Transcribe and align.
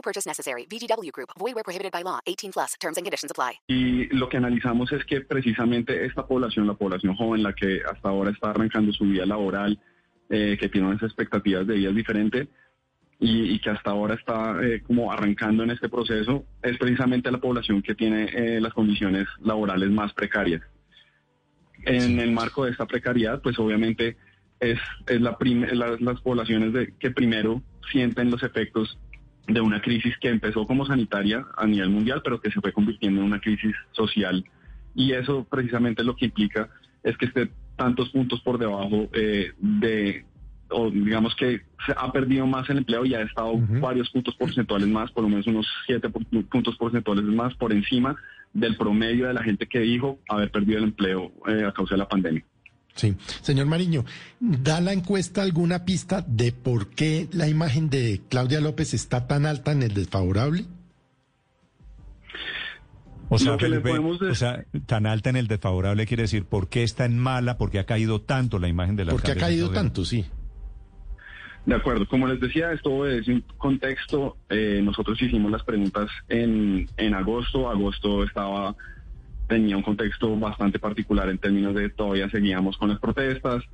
No 0.00 0.02
purchase 0.02 0.26
necessary. 0.26 0.66
VGW 0.66 1.10
Group. 1.12 1.28
Void 1.38 1.54
where 1.54 1.62
prohibited 1.64 1.92
by 1.92 2.02
law. 2.02 2.20
18 2.26 2.52
plus. 2.52 2.74
Terms 2.80 2.96
and 2.96 3.04
conditions 3.04 3.30
apply. 3.30 3.60
Y 3.68 4.06
lo 4.16 4.28
que 4.30 4.38
analizamos 4.38 4.90
es 4.92 5.04
que 5.04 5.20
precisamente 5.20 6.06
esta 6.06 6.26
población, 6.26 6.66
la 6.66 6.72
población 6.74 7.14
joven, 7.16 7.42
la 7.42 7.52
que 7.52 7.82
hasta 7.84 8.08
ahora 8.08 8.30
está 8.30 8.50
arrancando 8.50 8.92
su 8.92 9.04
vida 9.04 9.26
laboral, 9.26 9.78
eh, 10.30 10.56
que 10.58 10.68
tiene 10.70 10.86
unas 10.88 11.02
expectativas 11.02 11.66
de 11.66 11.74
vida 11.74 11.92
diferentes 11.92 12.48
y, 13.18 13.52
y 13.52 13.58
que 13.60 13.68
hasta 13.70 13.90
ahora 13.90 14.14
está 14.14 14.56
eh, 14.62 14.80
como 14.86 15.12
arrancando 15.12 15.64
en 15.64 15.70
este 15.72 15.90
proceso, 15.90 16.46
es 16.62 16.78
precisamente 16.78 17.30
la 17.30 17.38
población 17.38 17.82
que 17.82 17.94
tiene 17.94 18.24
eh, 18.32 18.58
las 18.60 18.72
condiciones 18.72 19.26
laborales 19.42 19.90
más 19.90 20.14
precarias. 20.14 20.62
En 21.84 22.18
el 22.20 22.32
marco 22.32 22.64
de 22.64 22.70
esta 22.70 22.86
precariedad, 22.86 23.42
pues 23.42 23.58
obviamente 23.58 24.16
es, 24.60 24.78
es 25.06 25.20
la 25.20 25.36
prim- 25.36 25.66
las, 25.72 26.00
las 26.00 26.20
poblaciones 26.22 26.72
de, 26.72 26.94
que 26.98 27.10
primero 27.10 27.62
sienten 27.92 28.30
los 28.30 28.42
efectos 28.42 28.98
de 29.46 29.60
una 29.60 29.80
crisis 29.80 30.16
que 30.20 30.28
empezó 30.28 30.66
como 30.66 30.86
sanitaria 30.86 31.44
a 31.56 31.66
nivel 31.66 31.90
mundial, 31.90 32.20
pero 32.22 32.40
que 32.40 32.50
se 32.50 32.60
fue 32.60 32.72
convirtiendo 32.72 33.20
en 33.20 33.26
una 33.26 33.40
crisis 33.40 33.74
social. 33.92 34.44
Y 34.94 35.12
eso 35.12 35.44
precisamente 35.50 36.04
lo 36.04 36.14
que 36.16 36.26
implica 36.26 36.68
es 37.02 37.16
que 37.16 37.26
esté 37.26 37.50
tantos 37.76 38.10
puntos 38.10 38.40
por 38.42 38.58
debajo 38.58 39.08
eh, 39.12 39.52
de, 39.58 40.24
o 40.68 40.90
digamos 40.90 41.34
que 41.34 41.62
se 41.86 41.92
ha 41.96 42.12
perdido 42.12 42.46
más 42.46 42.68
el 42.70 42.78
empleo 42.78 43.04
y 43.06 43.14
ha 43.14 43.22
estado 43.22 43.54
varios 43.80 44.10
puntos 44.10 44.34
porcentuales 44.36 44.86
más, 44.88 45.10
por 45.12 45.22
lo 45.24 45.30
menos 45.30 45.46
unos 45.46 45.66
siete 45.86 46.08
pu- 46.10 46.46
puntos 46.48 46.76
porcentuales 46.76 47.24
más 47.24 47.54
por 47.54 47.72
encima 47.72 48.14
del 48.52 48.76
promedio 48.76 49.28
de 49.28 49.34
la 49.34 49.42
gente 49.42 49.66
que 49.66 49.78
dijo 49.80 50.18
haber 50.28 50.50
perdido 50.50 50.78
el 50.78 50.84
empleo 50.84 51.32
eh, 51.48 51.64
a 51.64 51.72
causa 51.72 51.94
de 51.94 51.98
la 51.98 52.08
pandemia. 52.08 52.44
Sí. 52.94 53.16
Señor 53.40 53.66
Mariño, 53.66 54.04
¿da 54.40 54.80
la 54.80 54.92
encuesta 54.92 55.42
alguna 55.42 55.84
pista 55.84 56.22
de 56.26 56.52
por 56.52 56.88
qué 56.88 57.28
la 57.32 57.48
imagen 57.48 57.88
de 57.88 58.20
Claudia 58.28 58.60
López 58.60 58.92
está 58.94 59.26
tan 59.26 59.46
alta 59.46 59.72
en 59.72 59.82
el 59.82 59.94
desfavorable? 59.94 60.64
O 63.32 63.38
sea, 63.38 63.56
que 63.56 63.68
le 63.68 63.76
Felipe, 63.76 63.90
podemos 63.90 64.18
decir- 64.18 64.32
o 64.32 64.34
sea, 64.34 64.64
tan 64.86 65.06
alta 65.06 65.30
en 65.30 65.36
el 65.36 65.46
desfavorable 65.46 66.04
quiere 66.06 66.24
decir 66.24 66.44
por 66.46 66.68
qué 66.68 66.82
está 66.82 67.04
en 67.04 67.16
mala, 67.18 67.58
por 67.58 67.70
qué 67.70 67.78
ha 67.78 67.86
caído 67.86 68.20
tanto 68.20 68.58
la 68.58 68.66
imagen 68.68 68.96
de 68.96 69.04
la 69.04 69.12
Porque 69.12 69.30
ha 69.32 69.36
caído 69.36 69.70
tanto, 69.70 70.04
sí. 70.04 70.26
De 71.64 71.74
acuerdo, 71.76 72.08
como 72.08 72.26
les 72.26 72.40
decía, 72.40 72.72
esto 72.72 73.06
es 73.06 73.28
un 73.28 73.44
contexto. 73.56 74.36
eh, 74.48 74.80
nosotros 74.82 75.20
hicimos 75.22 75.50
las 75.52 75.62
preguntas 75.62 76.08
en, 76.28 76.88
en 76.96 77.14
agosto. 77.14 77.70
Agosto 77.70 78.24
estaba 78.24 78.74
tenía 79.50 79.76
un 79.76 79.82
contexto 79.82 80.38
bastante 80.38 80.78
particular 80.78 81.28
en 81.28 81.38
términos 81.38 81.74
de 81.74 81.90
todavía 81.90 82.30
seguíamos 82.30 82.78
con 82.78 82.88
las 82.88 83.00
protestas, 83.00 83.64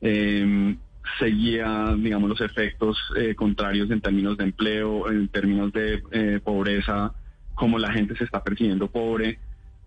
eh, 0.00 0.76
seguía, 1.18 1.94
digamos, 1.98 2.30
los 2.30 2.40
efectos 2.40 2.96
eh, 3.16 3.34
contrarios 3.34 3.90
en 3.90 4.00
términos 4.00 4.38
de 4.38 4.44
empleo, 4.44 5.10
en 5.10 5.28
términos 5.28 5.72
de 5.72 6.02
eh, 6.12 6.40
pobreza, 6.42 7.12
cómo 7.54 7.78
la 7.78 7.92
gente 7.92 8.16
se 8.16 8.24
está 8.24 8.42
percibiendo 8.42 8.88
pobre. 8.88 9.38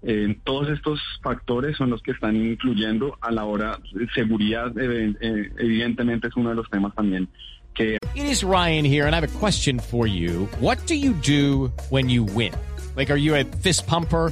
Eh, 0.03 0.37
todos 0.43 0.69
estos 0.69 0.99
factores 1.23 1.77
son 1.77 1.89
los 1.89 2.01
que 2.01 2.11
están 2.11 2.35
influyendo 2.35 3.17
a 3.21 3.31
la 3.31 3.45
hora. 3.45 3.79
Seguridad, 4.13 4.71
eh, 4.77 5.51
evidentemente, 5.57 6.27
es 6.27 6.35
uno 6.35 6.49
de 6.49 6.55
los 6.55 6.69
temas 6.69 6.93
también 6.93 7.29
que 7.73 7.97
It 8.15 8.25
is 8.25 8.43
Ryan 8.43 8.83
here, 8.83 9.05
and 9.05 9.15
I 9.15 9.19
have 9.19 9.23
a 9.23 9.39
question 9.39 9.79
for 9.79 10.07
you. 10.07 10.49
What 10.59 10.77
do 10.87 10.95
you 10.95 11.13
do 11.13 11.71
when 11.89 12.09
you 12.09 12.25
win? 12.25 12.53
Like, 12.97 13.11
are 13.11 13.19
you 13.19 13.35
a 13.35 13.43
fist 13.61 13.87
pumper? 13.87 14.31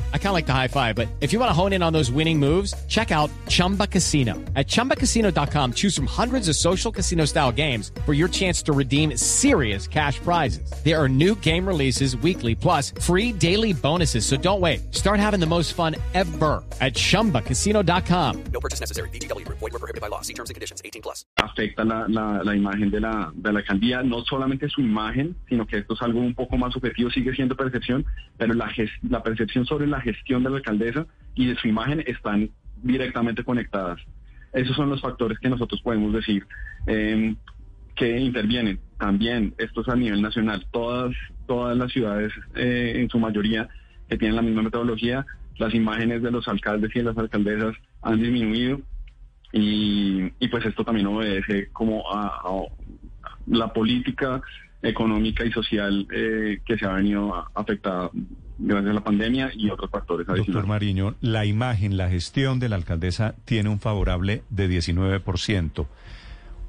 I 0.13 0.17
kind 0.17 0.27
of 0.27 0.33
like 0.33 0.45
the 0.45 0.53
high 0.53 0.69
five, 0.69 0.95
but 0.95 1.09
if 1.19 1.33
you 1.33 1.39
want 1.39 1.49
to 1.49 1.53
hone 1.53 1.73
in 1.73 1.83
on 1.83 1.91
those 1.91 2.09
winning 2.09 2.39
moves, 2.39 2.73
check 2.87 3.11
out 3.11 3.29
Chumba 3.49 3.87
Casino. 3.87 4.35
At 4.55 4.67
chumbacasino.com, 4.67 5.73
choose 5.73 5.93
from 5.93 6.05
hundreds 6.05 6.47
of 6.47 6.55
social 6.55 6.93
casino 6.93 7.25
style 7.25 7.51
games 7.51 7.91
for 8.05 8.13
your 8.13 8.29
chance 8.29 8.63
to 8.63 8.71
redeem 8.71 9.17
serious 9.17 9.85
cash 9.87 10.19
prizes. 10.19 10.71
There 10.85 10.97
are 10.97 11.09
new 11.09 11.35
game 11.35 11.67
releases 11.67 12.15
weekly, 12.15 12.55
plus 12.55 12.91
free 13.01 13.33
daily 13.33 13.73
bonuses. 13.73 14.25
So 14.25 14.37
don't 14.37 14.61
wait. 14.61 14.95
Start 14.95 15.19
having 15.19 15.41
the 15.41 15.45
most 15.45 15.73
fun 15.73 15.97
ever 16.13 16.63
at 16.79 16.93
chumbacasino.com. 16.93 18.43
No 18.53 18.59
purchase 18.61 18.79
necessary. 18.79 19.09
VGW 19.09 19.45
Group. 19.45 19.59
Void 19.59 19.73
where 19.73 19.79
prohibited 19.79 19.99
by 20.01 20.07
law. 20.07 20.21
See 20.21 20.33
terms 20.33 20.49
and 20.49 20.55
conditions. 20.55 20.81
18 20.85 21.01
plus. 21.01 21.25
afecta 21.37 21.83
la, 21.83 22.05
la, 22.07 22.43
la 22.43 22.55
imagen 22.55 22.89
de 22.91 22.99
la, 22.99 23.31
de 23.33 23.51
la 23.51 23.59
alcaldía, 23.59 24.03
no 24.03 24.23
solamente 24.23 24.69
su 24.69 24.81
imagen, 24.81 25.35
sino 25.49 25.65
que 25.65 25.77
esto 25.79 25.93
es 25.93 26.01
algo 26.01 26.19
un 26.19 26.33
poco 26.35 26.57
más 26.57 26.73
subjetivo, 26.73 27.09
sigue 27.09 27.33
siendo 27.35 27.55
percepción, 27.55 28.05
pero 28.37 28.53
la, 28.53 28.71
la 29.09 29.23
percepción 29.23 29.65
sobre 29.65 29.87
la 29.87 30.00
gestión 30.01 30.43
de 30.43 30.49
la 30.49 30.57
alcaldesa 30.57 31.05
y 31.35 31.47
de 31.47 31.55
su 31.55 31.67
imagen 31.67 32.03
están 32.05 32.49
directamente 32.83 33.43
conectadas. 33.43 33.99
Esos 34.53 34.75
son 34.75 34.89
los 34.89 35.01
factores 35.01 35.39
que 35.39 35.49
nosotros 35.49 35.81
podemos 35.81 36.13
decir 36.13 36.45
eh, 36.87 37.35
que 37.95 38.19
intervienen. 38.19 38.79
También, 38.99 39.53
esto 39.57 39.81
es 39.81 39.87
a 39.87 39.95
nivel 39.95 40.21
nacional, 40.21 40.65
todas, 40.71 41.15
todas 41.47 41.77
las 41.77 41.91
ciudades, 41.91 42.33
eh, 42.55 42.93
en 42.95 43.09
su 43.09 43.19
mayoría, 43.19 43.69
que 44.09 44.17
tienen 44.17 44.35
la 44.35 44.41
misma 44.41 44.63
metodología, 44.63 45.25
las 45.57 45.73
imágenes 45.73 46.21
de 46.21 46.31
los 46.31 46.47
alcaldes 46.47 46.91
y 46.95 46.99
de 46.99 47.05
las 47.05 47.17
alcaldesas 47.17 47.75
han 48.01 48.19
disminuido 48.19 48.81
y, 49.53 50.29
pues 50.47 50.65
esto 50.65 50.83
también 50.83 51.07
obedece 51.07 51.69
como 51.71 52.03
a, 52.11 52.41
la 53.47 53.73
política 53.73 54.41
económica 54.81 55.45
y 55.45 55.51
social 55.51 56.07
eh, 56.13 56.59
que 56.65 56.77
se 56.77 56.85
ha 56.85 56.93
venido 56.93 57.45
afectada 57.53 58.09
gracias 58.61 58.91
a 58.91 58.93
la 58.93 59.03
pandemia 59.03 59.51
y 59.53 59.69
otros 59.69 59.89
factores 59.89 60.27
Doctor. 60.27 60.67
Mariño, 60.67 61.15
la 61.19 61.45
imagen, 61.45 61.97
la 61.97 62.09
gestión 62.09 62.59
de 62.59 62.69
la 62.69 62.75
alcaldesa 62.75 63.35
tiene 63.45 63.69
un 63.69 63.79
favorable 63.79 64.43
de 64.49 64.69
19%. 64.69 65.87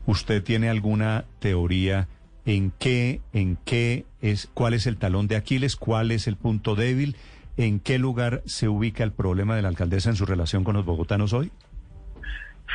¿Usted 0.07 0.43
tiene 0.43 0.69
alguna 0.69 1.25
teoría 1.39 2.09
en 2.45 2.73
qué, 2.79 3.21
en 3.33 3.57
qué 3.65 4.05
es, 4.21 4.51
cuál 4.53 4.75
es 4.75 4.87
el 4.87 4.97
talón 4.97 5.29
de 5.29 5.37
Aquiles, 5.37 5.77
cuál 5.77 6.11
es 6.11 6.27
el 6.27 6.37
punto 6.37 6.75
débil, 6.75 7.17
en 7.57 7.79
qué 7.79 7.99
lugar 7.99 8.43
se 8.47 8.69
ubica 8.69 9.05
el 9.05 9.13
problema 9.13 9.55
de 9.55 9.63
la 9.63 9.69
alcaldesa 9.69 10.11
en 10.11 10.17
su 10.17 10.27
relación 10.27 10.65
con 10.65 10.75
los 10.75 10.85
bogotanos 10.85 11.33
hoy? 11.33 11.53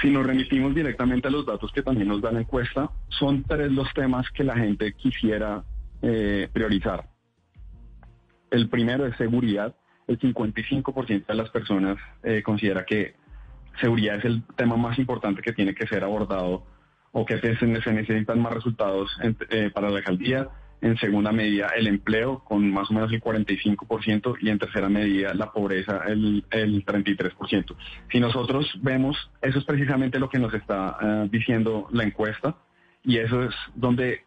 Si 0.01 0.09
nos 0.09 0.25
remitimos 0.25 0.75
directamente 0.75 1.27
a 1.27 1.31
los 1.31 1.45
datos 1.45 1.71
que 1.71 1.81
también 1.81 2.07
nos 2.07 2.21
da 2.21 2.31
la 2.31 2.41
encuesta, 2.41 2.91
son 3.09 3.43
tres 3.43 3.71
los 3.71 3.91
temas 3.93 4.29
que 4.29 4.43
la 4.43 4.55
gente 4.55 4.93
quisiera 4.93 5.63
eh, 6.03 6.47
priorizar. 6.53 7.16
El 8.51 8.69
primero 8.69 9.05
es 9.05 9.15
seguridad. 9.17 9.75
El 10.07 10.19
55% 10.19 11.25
de 11.25 11.35
las 11.35 11.49
personas 11.49 11.97
eh, 12.23 12.41
considera 12.43 12.85
que 12.85 13.15
seguridad 13.81 14.17
es 14.17 14.25
el 14.25 14.43
tema 14.55 14.77
más 14.77 14.97
importante 14.97 15.41
que 15.41 15.53
tiene 15.53 15.75
que 15.75 15.87
ser 15.87 16.03
abordado 16.03 16.63
o 17.11 17.25
que 17.25 17.39
se, 17.39 17.65
necesitan 17.65 18.41
más 18.41 18.53
resultados 18.53 19.09
eh, 19.49 19.71
para 19.73 19.89
la 19.89 19.97
alcaldía. 19.97 20.49
En 20.79 20.95
segunda 20.97 21.31
medida, 21.31 21.69
el 21.75 21.87
empleo 21.87 22.43
con 22.43 22.71
más 22.71 22.91
o 22.91 22.93
menos 22.93 23.11
el 23.11 23.19
45% 23.19 24.37
y 24.41 24.49
en 24.49 24.59
tercera 24.59 24.87
medida, 24.87 25.33
la 25.33 25.51
pobreza 25.51 26.03
el, 26.05 26.45
el 26.51 26.85
33%. 26.85 27.75
Si 28.11 28.19
nosotros 28.19 28.71
vemos, 28.81 29.17
eso 29.41 29.57
es 29.57 29.65
precisamente 29.65 30.19
lo 30.19 30.29
que 30.29 30.37
nos 30.37 30.53
está 30.53 30.97
eh, 31.01 31.29
diciendo 31.31 31.87
la 31.91 32.03
encuesta 32.03 32.57
y 33.03 33.17
eso 33.17 33.43
es 33.43 33.55
donde 33.73 34.23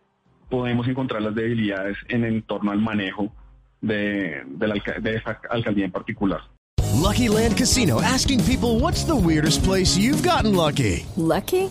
podemos 0.48 0.88
encontrar 0.88 1.22
las 1.22 1.36
debilidades 1.36 1.96
en, 2.08 2.24
en 2.24 2.42
torno 2.42 2.72
al 2.72 2.80
manejo 2.80 3.32
de, 3.80 4.42
de, 4.46 4.66
la 4.66 4.74
de 5.00 5.16
esta 5.16 5.40
alcaldía 5.50 5.84
en 5.84 5.92
particular. 5.92 6.40
Lucky 7.00 7.28
Land 7.28 7.56
Casino 7.56 8.00
asking 8.02 8.44
people 8.44 8.78
what's 8.78 9.04
the 9.04 9.16
weirdest 9.16 9.64
place 9.64 9.96
you've 9.96 10.22
gotten 10.22 10.54
lucky? 10.54 11.06
Lucky? 11.16 11.70